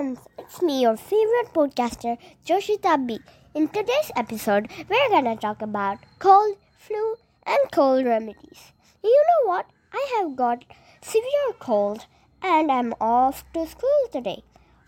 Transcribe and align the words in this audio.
friends, 0.00 0.20
it's 0.38 0.62
me, 0.62 0.80
your 0.80 0.96
favorite 0.96 1.52
podcaster, 1.52 2.16
Joshita 2.46 3.06
B. 3.06 3.18
In 3.54 3.68
today's 3.68 4.10
episode, 4.16 4.68
we're 4.88 5.10
gonna 5.10 5.36
talk 5.36 5.60
about 5.60 5.98
cold, 6.18 6.56
flu, 6.78 7.16
and 7.44 7.58
cold 7.70 8.06
remedies. 8.06 8.72
You 9.04 9.22
know 9.28 9.50
what? 9.50 9.66
I 9.92 10.04
have 10.16 10.36
got 10.36 10.64
severe 11.02 11.52
cold 11.58 12.06
and 12.40 12.72
I'm 12.72 12.94
off 12.98 13.44
to 13.52 13.66
school 13.66 14.06
today. 14.10 14.42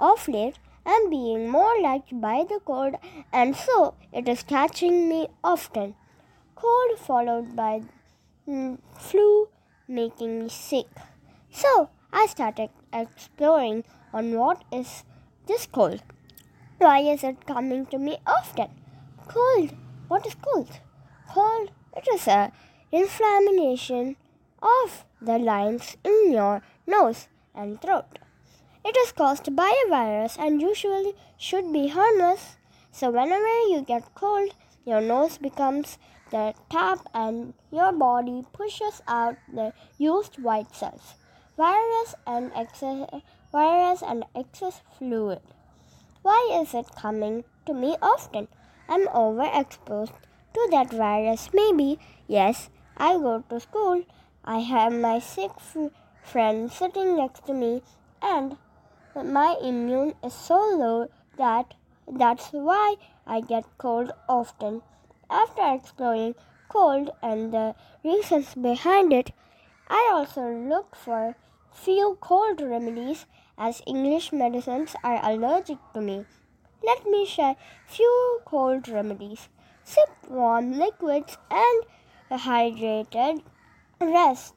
Off 0.00 0.26
late, 0.26 0.58
I'm 0.86 1.10
being 1.10 1.50
more 1.50 1.74
liked 1.82 2.18
by 2.18 2.46
the 2.48 2.60
cold, 2.64 2.94
and 3.30 3.54
so 3.54 3.94
it 4.10 4.26
is 4.26 4.42
catching 4.42 5.06
me 5.08 5.28
often. 5.42 5.96
Cold 6.54 6.98
followed 6.98 7.54
by 7.54 7.82
mm, 8.48 8.78
flu, 8.98 9.48
making 9.86 10.44
me 10.44 10.48
sick. 10.48 10.86
So 11.50 11.90
I 12.16 12.26
started 12.26 12.70
exploring 12.92 13.82
on 14.12 14.38
what 14.38 14.62
is 14.70 15.02
this 15.48 15.66
cold. 15.66 16.00
Why 16.78 17.00
is 17.00 17.24
it 17.24 17.44
coming 17.44 17.86
to 17.86 17.98
me 17.98 18.18
often? 18.24 18.68
Cold. 19.26 19.72
What 20.06 20.24
is 20.24 20.36
cold? 20.36 20.78
Cold. 21.28 21.72
It 21.96 22.06
is 22.14 22.28
a 22.28 22.52
inflammation 22.92 24.14
of 24.62 25.04
the 25.20 25.40
lines 25.40 25.96
in 26.04 26.30
your 26.30 26.62
nose 26.86 27.26
and 27.52 27.82
throat. 27.82 28.20
It 28.84 28.96
is 28.96 29.10
caused 29.10 29.56
by 29.56 29.74
a 29.84 29.90
virus 29.90 30.36
and 30.38 30.62
usually 30.62 31.14
should 31.36 31.72
be 31.72 31.88
harmless. 31.88 32.56
So 32.92 33.10
whenever 33.10 33.58
you 33.72 33.82
get 33.84 34.14
cold, 34.14 34.54
your 34.86 35.00
nose 35.00 35.38
becomes 35.38 35.98
the 36.30 36.54
tap 36.70 37.00
and 37.12 37.54
your 37.72 37.90
body 37.90 38.44
pushes 38.52 39.02
out 39.08 39.36
the 39.52 39.72
used 39.98 40.40
white 40.40 40.72
cells 40.72 41.16
virus 41.56 42.14
and 42.26 42.50
excess, 42.56 43.08
virus 43.52 44.02
and 44.02 44.24
excess 44.34 44.80
fluid. 44.98 45.40
Why 46.22 46.60
is 46.60 46.74
it 46.74 46.94
coming 46.96 47.44
to 47.66 47.74
me 47.74 47.96
often? 48.02 48.48
I'm 48.88 49.06
overexposed 49.08 50.12
to 50.54 50.68
that 50.70 50.90
virus. 50.90 51.50
Maybe, 51.52 51.98
yes, 52.26 52.70
I 52.96 53.14
go 53.14 53.44
to 53.48 53.60
school. 53.60 54.04
I 54.44 54.58
have 54.58 54.92
my 54.92 55.18
sick 55.18 55.52
friend 56.22 56.70
sitting 56.70 57.16
next 57.16 57.46
to 57.46 57.54
me, 57.54 57.82
and 58.20 58.56
my 59.14 59.56
immune 59.62 60.14
is 60.22 60.34
so 60.34 60.56
low 60.56 61.08
that 61.36 61.74
that's 62.10 62.48
why 62.52 62.96
I 63.26 63.40
get 63.40 63.64
cold 63.78 64.12
often. 64.28 64.82
After 65.30 65.62
exploring 65.74 66.34
cold 66.68 67.10
and 67.22 67.52
the 67.52 67.74
reasons 68.02 68.54
behind 68.54 69.12
it, 69.12 69.32
I 69.88 70.10
also 70.12 70.48
look 70.50 70.96
for 70.96 71.36
few 71.72 72.16
cold 72.20 72.60
remedies 72.60 73.26
as 73.58 73.82
English 73.86 74.32
medicines 74.32 74.96
are 75.04 75.20
allergic 75.22 75.78
to 75.92 76.00
me. 76.00 76.24
Let 76.82 77.06
me 77.06 77.26
share 77.26 77.56
few 77.86 78.40
cold 78.44 78.88
remedies. 78.88 79.48
Sip 79.84 80.08
warm 80.28 80.72
liquids 80.72 81.36
and 81.50 81.84
hydrated 82.30 83.42
rest. 84.00 84.54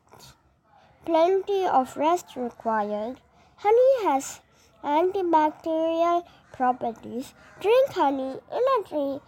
Plenty 1.05 1.65
of 1.65 1.97
rest 1.97 2.35
required. 2.35 3.19
Honey 3.57 4.03
has 4.03 4.41
antibacterial 4.83 6.23
properties. 6.53 7.33
Drink 7.59 7.89
honey 7.89 8.39
in 8.51 8.63
a 8.75 8.83
tea, 8.87 9.19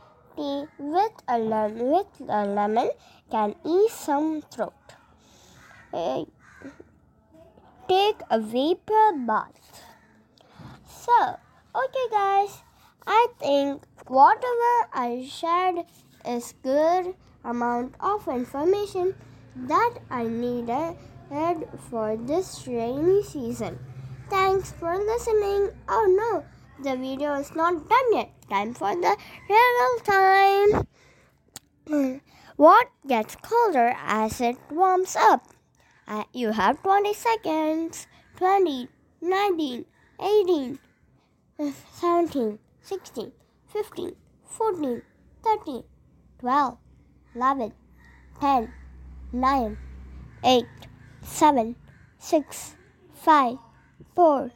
with 0.80 1.12
a 1.28 1.38
lemon, 1.38 1.90
with 1.90 2.08
a 2.30 2.46
lemon 2.46 2.90
can 3.30 3.56
ease 3.66 3.92
some 3.92 4.42
throat. 4.42 4.74
Take 7.88 8.22
a 8.30 8.40
vapor 8.40 9.14
bath. 9.26 9.84
So, 10.86 11.38
okay, 11.76 12.08
guys, 12.12 12.62
I 13.08 13.28
think 13.40 13.84
whatever 14.08 14.90
I 14.94 15.28
shared 15.30 15.86
is 16.26 16.54
good 16.62 17.16
amount 17.44 17.96
of 18.00 18.28
information 18.28 19.16
that 19.56 19.98
I 20.12 20.24
needed 20.24 20.96
for 21.90 22.18
this 22.18 22.68
rainy 22.68 23.24
season. 23.24 23.80
Thanks 24.30 24.72
for 24.72 24.96
listening. 24.96 25.72
Oh 25.88 26.06
no, 26.06 26.44
the 26.84 26.96
video 26.98 27.34
is 27.34 27.56
not 27.56 27.90
done 27.90 28.14
yet. 28.14 28.30
Time 28.50 28.74
for 28.74 28.94
the 28.94 29.18
real 29.50 30.00
time. 30.06 30.88
what 32.58 32.90
gets 33.08 33.36
colder 33.38 33.96
as 33.98 34.42
it 34.42 34.58
warms 34.70 35.16
up? 35.16 35.48
Uh, 36.10 36.24
you 36.34 36.52
have 36.52 36.82
20 36.82 37.14
seconds. 37.14 38.08
20, 38.38 38.88
19, 39.22 39.86
18, 40.20 40.80
17, 41.94 42.60
16, 42.82 43.32
15, 43.68 44.16
14, 44.46 45.02
13, 45.44 45.84
12, 46.40 46.78
11, 47.36 47.74
10, 48.40 48.74
9, 49.34 49.78
8, 50.44 50.66
7, 51.22 51.76
6, 52.18 52.76
5, 53.14 53.58
4, 54.16 54.52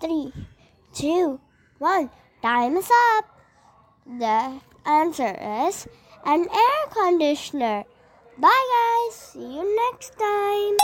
3, 0.00 0.32
2, 0.92 1.40
1. 1.78 2.10
Time 2.42 2.76
is 2.76 2.90
up. 3.16 3.24
The 4.04 4.60
answer 4.84 5.68
is 5.68 5.86
an 6.26 6.48
air 6.52 6.86
conditioner. 6.90 7.84
Bye, 8.38 8.48
guys. 8.48 9.14
See 9.14 9.40
you 9.40 9.76
next 9.92 10.18
time. 10.18 10.76